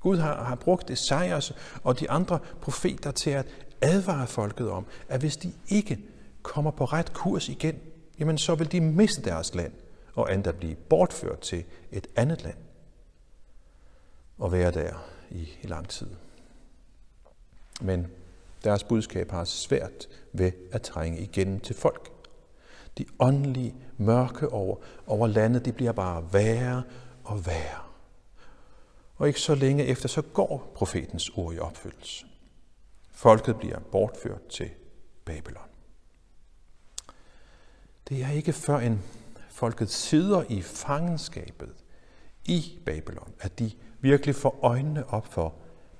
Gud 0.00 0.18
har, 0.18 0.44
har 0.44 0.54
brugt 0.54 0.90
Esajas 0.90 1.52
og 1.82 2.00
de 2.00 2.10
andre 2.10 2.38
profeter 2.60 3.10
til 3.10 3.30
at 3.30 3.46
advare 3.80 4.26
folket 4.26 4.70
om, 4.70 4.86
at 5.08 5.20
hvis 5.20 5.36
de 5.36 5.52
ikke 5.68 5.98
kommer 6.42 6.70
på 6.70 6.84
ret 6.84 7.12
kurs 7.12 7.48
igen, 7.48 7.78
jamen 8.18 8.38
så 8.38 8.54
vil 8.54 8.72
de 8.72 8.80
miste 8.80 9.22
deres 9.22 9.54
land 9.54 9.72
og 10.14 10.34
endda 10.34 10.52
blive 10.52 10.74
bortført 10.74 11.40
til 11.40 11.64
et 11.92 12.06
andet 12.16 12.42
land 12.42 12.56
og 14.38 14.52
være 14.52 14.70
der 14.70 14.92
i, 15.30 15.48
i 15.62 15.66
lang 15.66 15.88
tid. 15.88 16.08
Men 17.80 18.06
deres 18.64 18.84
budskab 18.84 19.30
har 19.30 19.44
svært 19.44 20.08
ved 20.32 20.52
at 20.72 20.82
trænge 20.82 21.20
igennem 21.20 21.60
til 21.60 21.76
folk. 21.76 22.12
De 22.98 23.04
åndelige 23.18 23.74
mørke 23.98 24.48
over, 24.48 24.76
over 25.06 25.26
landet, 25.26 25.64
de 25.64 25.72
bliver 25.72 25.92
bare 25.92 26.32
værre 26.32 26.82
og 27.24 27.46
værre. 27.46 27.82
Og 29.16 29.28
ikke 29.28 29.40
så 29.40 29.54
længe 29.54 29.84
efter, 29.84 30.08
så 30.08 30.22
går 30.22 30.72
profetens 30.74 31.28
ord 31.28 31.54
i 31.54 31.58
opfyldelse. 31.58 32.26
Folket 33.10 33.56
bliver 33.56 33.78
bortført 33.78 34.46
til 34.46 34.70
Babylon. 35.24 35.68
Det 38.08 38.22
er 38.22 38.30
ikke 38.30 38.52
før 38.52 38.78
en 38.78 39.02
folket 39.48 39.90
sidder 39.90 40.44
i 40.48 40.62
fangenskabet 40.62 41.74
i 42.44 42.78
Babylon, 42.86 43.32
at 43.40 43.58
de 43.58 43.70
virkelig 44.00 44.34
får 44.34 44.58
øjnene 44.62 45.08
op 45.08 45.26
for 45.26 45.54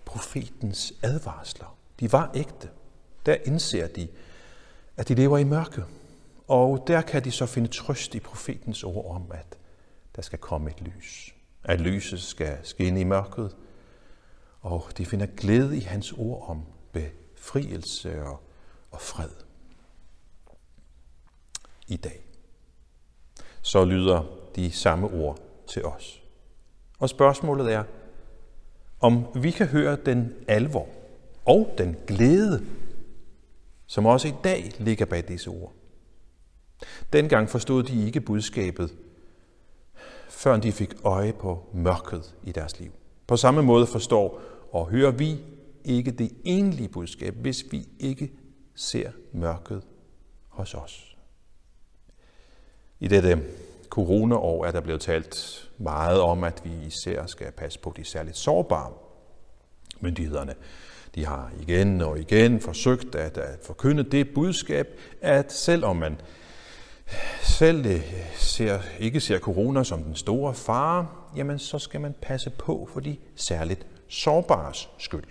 profetens 0.05 0.93
advarsler. 1.03 1.77
De 2.03 2.13
var 2.13 2.31
ægte. 2.35 2.71
Der 3.27 3.37
indser 3.45 3.87
de, 3.87 4.09
at 4.97 5.09
de 5.09 5.15
lever 5.15 5.39
i 5.39 5.45
mørke. 5.45 5.85
Og 6.49 6.85
der 6.87 7.01
kan 7.01 7.25
de 7.25 7.31
så 7.31 7.47
finde 7.47 7.69
trøst 7.69 8.15
i 8.15 8.21
profetens 8.21 8.85
ord 8.85 9.15
om, 9.15 9.33
at 9.35 9.59
der 10.17 10.23
skal 10.23 10.39
komme 10.39 10.71
et 10.71 10.81
lys. 10.81 11.35
At 11.65 11.81
lyset 11.81 12.21
skal 12.21 12.59
skinne 12.63 13.01
i 13.01 13.05
mørket. 13.05 13.57
Og 14.61 14.85
de 14.99 15.07
finder 15.07 15.27
glæde 15.27 15.77
i 15.77 15.81
hans 15.81 16.13
ord 16.13 16.49
om 16.49 16.63
befrielse 16.93 18.23
og, 18.23 18.41
og 18.91 19.01
fred 19.01 19.31
i 21.89 21.97
dag. 21.97 22.25
Så 23.61 23.85
lyder 23.85 24.25
de 24.57 24.73
samme 24.73 25.11
ord 25.11 25.39
til 25.69 25.85
os. 25.85 26.23
Og 26.99 27.09
spørgsmålet 27.09 27.73
er, 27.73 27.85
om 29.01 29.27
vi 29.35 29.51
kan 29.51 29.67
høre 29.67 29.97
den 29.97 30.35
alvor 30.49 30.89
og 31.45 31.75
den 31.79 31.97
glæde, 32.07 32.67
som 33.87 34.07
også 34.07 34.29
i 34.29 34.35
dag 34.45 34.73
ligger 34.79 35.07
bag 35.07 35.29
disse 35.29 35.51
ord. 35.51 35.73
Dengang 37.13 37.51
forstod 37.51 37.83
de 37.83 38.07
ikke 38.07 38.21
budskabet 38.21 38.91
før 40.29 40.57
de 40.57 40.73
fik 40.73 40.95
øje 41.05 41.33
på 41.33 41.67
mørket 41.73 42.35
i 42.45 42.53
deres 42.53 42.81
liv. 42.81 42.93
På 43.27 43.37
samme 43.37 43.63
måde 43.63 43.87
forstår 43.87 44.41
og 44.73 44.91
hører 44.91 45.11
vi 45.11 45.41
ikke 45.85 46.11
det 46.11 46.33
enlige 46.45 46.89
budskab, 46.89 47.35
hvis 47.35 47.65
vi 47.71 47.89
ikke 47.99 48.33
ser 48.75 49.11
mørket 49.33 49.83
hos 50.49 50.75
os. 50.75 51.17
I 53.01 53.09
dette 53.09 53.43
coronaår 53.89 54.67
er 54.67 54.71
der 54.71 54.81
blevet 54.81 55.01
talt 55.01 55.71
meget 55.79 56.21
om, 56.21 56.45
at 56.45 56.63
vi 56.65 56.87
især 56.87 57.27
skal 57.27 57.53
passe 57.53 57.79
på 57.79 57.93
de 57.97 58.05
særligt 58.05 58.37
sårbare. 58.37 58.93
Myndighederne 60.01 60.55
de 61.15 61.27
har 61.27 61.51
igen 61.61 62.01
og 62.01 62.19
igen 62.19 62.61
forsøgt 62.61 63.15
at, 63.15 63.39
at 63.39 63.59
forkynde 63.63 64.03
det 64.03 64.35
budskab, 64.35 64.89
at 65.21 65.53
selvom 65.53 65.97
man 65.97 66.21
selv 67.43 67.87
øh, 67.87 68.01
ser, 68.35 68.81
ikke 68.99 69.21
ser 69.21 69.39
corona 69.39 69.85
som 69.85 70.03
den 70.03 70.15
store 70.15 70.55
fare, 70.55 71.09
jamen 71.37 71.59
så 71.59 71.79
skal 71.79 72.01
man 72.01 72.15
passe 72.23 72.51
på 72.51 72.89
for 72.93 73.01
de 73.01 73.17
særligt 73.37 73.87
sårbares 74.09 74.91
skyld. 74.99 75.25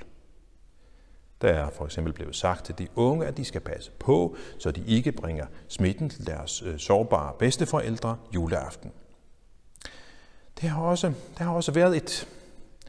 Der 1.41 1.49
er 1.49 1.69
for 1.69 1.85
eksempel 1.85 2.13
blevet 2.13 2.35
sagt 2.35 2.65
til 2.65 2.77
de 2.77 2.87
unge, 2.95 3.25
at 3.25 3.37
de 3.37 3.45
skal 3.45 3.61
passe 3.61 3.91
på, 3.99 4.35
så 4.59 4.71
de 4.71 4.83
ikke 4.87 5.11
bringer 5.11 5.45
smitten 5.67 6.09
til 6.09 6.27
deres 6.27 6.61
øh, 6.61 6.79
sårbare 6.79 7.33
bedsteforældre 7.39 8.17
juleaften. 8.35 8.91
Det 10.61 10.69
har 10.69 10.81
også, 10.81 11.13
der 11.37 11.43
har 11.43 11.53
også 11.53 11.71
været 11.71 11.97
et 11.97 12.27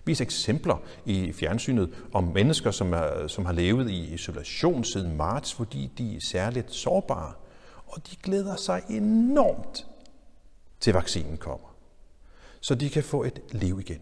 vis 0.05 0.21
eksempler 0.21 0.83
i 1.07 1.33
fjernsynet 1.33 1.91
om 2.13 2.25
mennesker, 2.25 2.71
som, 2.71 2.93
er, 2.93 3.27
som 3.27 3.45
har 3.45 3.53
levet 3.53 3.91
i 3.91 4.15
isolation 4.15 4.85
siden 4.85 5.17
marts, 5.17 5.55
fordi 5.55 5.91
de 5.99 6.17
er 6.17 6.21
særligt 6.21 6.73
sårbare. 6.73 7.33
Og 7.87 8.07
de 8.11 8.17
glæder 8.23 8.57
sig 8.57 8.83
enormt 8.91 9.87
til 10.81 10.93
vaccinen 10.93 11.37
kommer, 11.37 11.77
så 12.61 12.75
de 12.75 12.91
kan 12.91 13.05
få 13.05 13.25
et 13.25 13.41
liv 13.53 13.81
igen. 13.81 14.01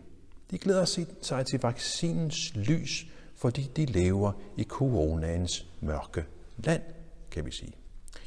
De 0.51 0.59
glæder 0.59 0.85
sig 1.23 1.47
til 1.47 1.61
vaccinens 1.63 2.55
lys, 2.55 3.07
fordi 3.37 3.71
de 3.77 3.87
lever 3.87 4.33
i 4.57 4.65
coronaens 4.65 5.67
mørke 5.81 6.25
land, 6.59 6.83
kan 7.31 7.47
vi 7.47 7.51
sige. 7.51 7.73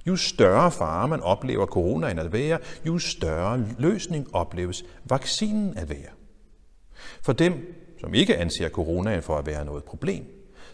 Jo 0.07 0.15
større 0.15 0.71
fare 0.71 1.07
man 1.07 1.21
oplever 1.21 1.65
coronaen 1.65 2.19
at 2.19 2.33
være, 2.33 2.59
jo 2.85 2.99
større 2.99 3.65
løsning 3.77 4.35
opleves 4.35 4.85
vaccinen 5.05 5.77
at 5.77 5.89
være. 5.89 6.22
For 7.21 7.33
dem, 7.33 7.75
som 7.99 8.13
ikke 8.13 8.37
anser 8.37 8.69
coronaen 8.69 9.23
for 9.23 9.37
at 9.37 9.45
være 9.45 9.65
noget 9.65 9.83
problem, 9.83 10.25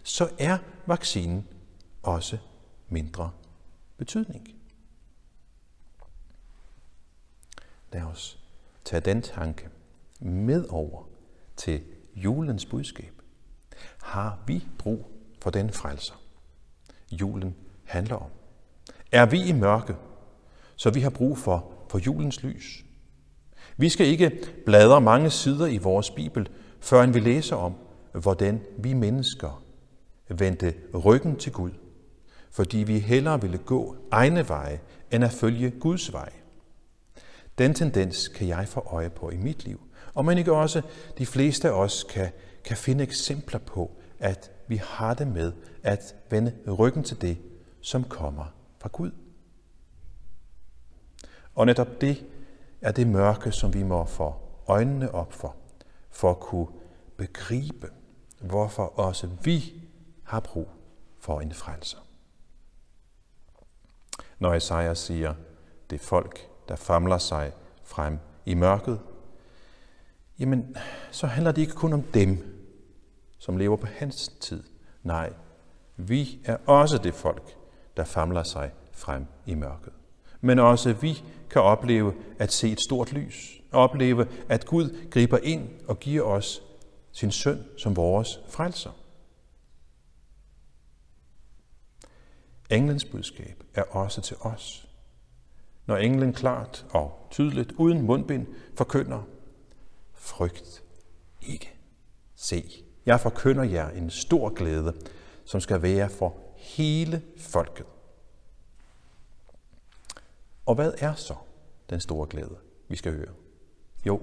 så 0.03 0.29
er 0.39 0.57
vaccinen 0.86 1.48
også 2.03 2.38
mindre 2.89 3.31
betydning. 3.98 4.55
Lad 7.93 8.01
os 8.01 8.39
tage 8.86 9.00
den 9.00 9.21
tanke 9.21 9.69
med 10.19 10.65
over 10.69 11.03
til 11.57 11.81
julens 12.15 12.65
budskab. 12.65 13.13
Har 14.01 14.39
vi 14.48 14.67
brug 14.77 15.05
for 15.41 15.50
den 15.50 15.69
frelser, 15.69 16.21
julen 17.12 17.55
handler 17.83 18.15
om? 18.15 18.29
Er 19.12 19.25
vi 19.25 19.43
i 19.43 19.51
mørke, 19.51 19.95
så 20.75 20.89
vi 20.89 21.01
har 21.01 21.09
brug 21.09 21.38
for, 21.38 21.74
for 21.89 22.00
julens 22.00 22.43
lys? 22.43 22.86
Vi 23.79 23.89
skal 23.89 24.07
ikke 24.07 24.31
bladre 24.65 25.01
mange 25.01 25.29
sider 25.29 25.65
i 25.67 25.77
vores 25.77 26.12
Bibel, 26.12 26.50
før 26.79 27.05
vi 27.05 27.19
læser 27.19 27.55
om, 27.55 27.75
hvordan 28.12 28.62
vi 28.77 28.93
mennesker 28.93 29.63
vendte 30.27 30.74
ryggen 31.05 31.36
til 31.36 31.51
Gud, 31.51 31.71
fordi 32.51 32.77
vi 32.77 33.00
hellere 33.00 33.41
ville 33.41 33.57
gå 33.57 33.95
egne 34.12 34.50
veje, 34.50 34.79
end 35.12 35.24
at 35.24 35.31
følge 35.31 35.69
Guds 35.69 36.13
vej. 36.13 36.29
Den 37.57 37.74
tendens 37.74 38.27
kan 38.27 38.48
jeg 38.48 38.67
få 38.67 38.79
øje 38.79 39.09
på 39.09 39.29
i 39.29 39.38
mit 39.38 39.65
liv, 39.65 39.79
og 40.13 40.25
man 40.25 40.38
ikke 40.38 40.53
også 40.53 40.81
de 41.17 41.25
fleste 41.25 41.67
af 41.67 41.74
os 41.74 42.03
kan, 42.03 42.29
kan 42.63 42.77
finde 42.77 43.03
eksempler 43.03 43.59
på, 43.59 43.91
at 44.19 44.51
vi 44.67 44.81
har 44.83 45.13
det 45.13 45.27
med 45.27 45.51
at 45.83 46.15
vende 46.29 46.53
ryggen 46.72 47.03
til 47.03 47.22
det, 47.22 47.37
som 47.81 48.03
kommer 48.03 48.46
fra 48.79 48.89
Gud. 48.92 49.11
Og 51.55 51.65
netop 51.65 52.01
det 52.01 52.25
er 52.81 52.92
det 52.92 53.07
mørke, 53.07 53.51
som 53.51 53.74
vi 53.74 53.83
må 53.83 54.05
få 54.05 54.35
øjnene 54.68 55.11
op 55.11 55.33
for, 55.33 55.55
for 56.09 56.31
at 56.31 56.39
kunne 56.39 56.68
begribe, 57.18 57.89
hvorfor 58.42 59.00
også 59.00 59.29
vi 59.44 59.74
har 60.24 60.39
brug 60.39 60.70
for 61.20 61.42
en 61.42 61.53
frelser. 61.53 61.98
Når 64.39 64.53
Isaiah 64.53 64.96
siger, 64.96 65.33
det 65.89 66.01
folk, 66.01 66.50
der 66.68 66.75
famler 66.75 67.18
sig 67.18 67.51
frem 67.83 68.20
i 68.46 68.53
mørket, 68.53 69.00
jamen, 70.39 70.75
så 71.11 71.27
handler 71.27 71.51
det 71.51 71.61
ikke 71.61 71.74
kun 71.74 71.94
om 71.94 72.03
dem, 72.03 72.59
som 73.37 73.57
lever 73.57 73.75
på 73.75 73.87
hans 73.87 74.27
tid. 74.27 74.63
Nej, 75.03 75.33
vi 75.98 76.42
er 76.46 76.57
også 76.65 76.98
det 76.98 77.13
folk, 77.13 77.57
der 77.98 78.03
famler 78.03 78.44
sig 78.44 78.72
frem 78.92 79.25
i 79.46 79.55
mørket. 79.55 79.94
Men 80.41 80.59
også 80.59 80.93
vi 80.93 81.23
kan 81.49 81.61
opleve 81.61 82.13
at 82.39 82.53
se 82.53 82.71
et 82.71 82.81
stort 82.81 83.13
lys. 83.13 83.61
Opleve, 83.71 84.27
at 84.49 84.65
Gud 84.65 85.09
griber 85.11 85.37
ind 85.43 85.69
og 85.87 85.99
giver 85.99 86.23
os 86.23 86.61
sin 87.11 87.31
søn 87.31 87.63
som 87.77 87.95
vores 87.95 88.39
frelser. 88.49 88.91
Englens 92.69 93.05
budskab 93.05 93.63
er 93.73 93.83
også 93.83 94.21
til 94.21 94.37
os. 94.41 94.87
Når 95.85 95.97
englen 95.97 96.33
klart 96.33 96.85
og 96.89 97.27
tydeligt, 97.31 97.71
uden 97.71 98.01
mundbind, 98.01 98.47
forkynder, 98.77 99.21
frygt 100.13 100.83
ikke. 101.41 101.73
Se, 102.35 102.83
jeg 103.05 103.19
forkynder 103.19 103.63
jer 103.63 103.89
en 103.89 104.09
stor 104.09 104.49
glæde, 104.49 104.93
som 105.45 105.61
skal 105.61 105.81
være 105.81 106.09
for 106.09 106.37
hele 106.57 107.21
folket. 107.37 107.85
Og 110.70 110.75
hvad 110.75 110.94
er 110.98 111.16
så 111.16 111.36
den 111.90 112.00
store 112.00 112.27
glæde, 112.29 112.58
vi 112.88 112.96
skal 112.96 113.12
høre? 113.12 113.34
Jo, 114.05 114.22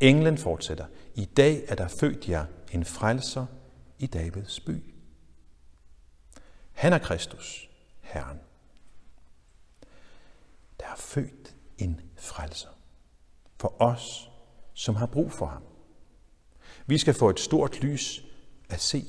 englen 0.00 0.38
fortsætter. 0.38 0.86
I 1.14 1.24
dag 1.24 1.64
er 1.68 1.74
der 1.74 1.88
født 1.88 2.28
jer 2.28 2.46
en 2.70 2.84
frelser 2.84 3.46
i 3.98 4.06
Davids 4.06 4.60
by. 4.60 4.94
Han 6.72 6.92
er 6.92 6.98
Kristus, 6.98 7.70
Herren. 8.00 8.40
Der 10.80 10.86
er 10.86 10.96
født 10.96 11.54
en 11.78 12.00
frelser 12.16 12.78
for 13.60 13.82
os, 13.82 14.30
som 14.74 14.96
har 14.96 15.06
brug 15.06 15.32
for 15.32 15.46
ham. 15.46 15.62
Vi 16.86 16.98
skal 16.98 17.14
få 17.14 17.30
et 17.30 17.40
stort 17.40 17.80
lys 17.80 18.24
at 18.68 18.80
se, 18.80 19.04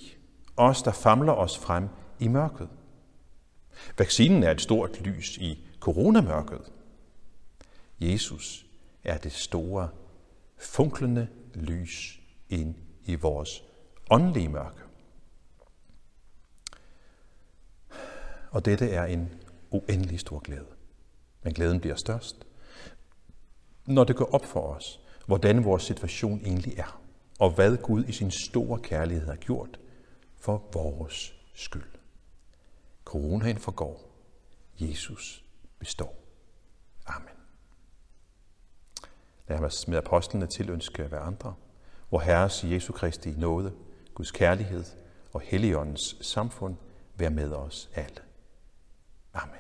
os 0.57 0.81
der 0.81 0.91
famler 0.91 1.33
os 1.33 1.57
frem 1.57 1.89
i 2.19 2.27
mørket. 2.27 2.69
Vaccinen 3.97 4.43
er 4.43 4.51
et 4.51 4.61
stort 4.61 5.01
lys 5.01 5.37
i 5.37 5.67
coronamørket. 5.79 6.72
Jesus 8.11 8.65
er 9.03 9.17
det 9.17 9.31
store, 9.31 9.89
funklende 10.57 11.27
lys 11.53 12.19
ind 12.49 12.75
i 13.05 13.15
vores 13.15 13.63
åndelige 14.11 14.49
mørke. 14.49 14.81
Og 18.51 18.65
dette 18.65 18.89
er 18.89 19.05
en 19.05 19.29
uendelig 19.71 20.19
stor 20.19 20.39
glæde. 20.39 20.67
Men 21.43 21.53
glæden 21.53 21.79
bliver 21.79 21.95
størst, 21.95 22.47
når 23.85 24.03
det 24.03 24.15
går 24.15 24.33
op 24.33 24.45
for 24.45 24.75
os, 24.75 24.99
hvordan 25.25 25.65
vores 25.65 25.83
situation 25.83 26.41
egentlig 26.45 26.77
er, 26.77 27.01
og 27.39 27.51
hvad 27.51 27.77
Gud 27.77 28.05
i 28.05 28.11
sin 28.11 28.31
store 28.31 28.79
kærlighed 28.79 29.27
har 29.27 29.35
gjort 29.35 29.79
for 30.35 30.69
vores 30.73 31.35
skyld. 31.53 31.91
Coronaen 33.05 33.57
forgår. 33.57 34.09
Jesus 34.79 35.45
består. 35.79 36.15
Amen. 37.05 37.42
Lad 39.47 39.59
os 39.59 39.87
med 39.87 39.97
apostlene 39.97 40.47
tilønske 40.47 41.03
hver 41.03 41.19
andre, 41.19 41.53
hvor 42.09 42.19
Herres 42.19 42.63
Jesu 42.63 42.93
Kristi 42.93 43.31
nåde, 43.37 43.73
Guds 44.13 44.31
kærlighed 44.31 44.83
og 45.33 45.41
Helligåndens 45.41 46.15
samfund 46.21 46.75
være 47.15 47.29
med 47.29 47.51
os 47.51 47.89
alle. 47.95 48.21
Amen. 49.33 49.55